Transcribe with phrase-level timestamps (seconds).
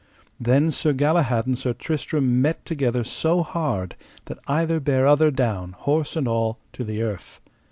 [0.39, 5.73] Then Sir Galahad and Sir Tristram met together so hard that either bare other down,
[5.73, 7.39] horse and all, to the earth.